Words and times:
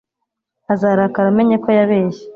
Azarakara 0.73 1.27
amenye 1.31 1.55
ko 1.63 1.69
yabeshye. 1.77 2.23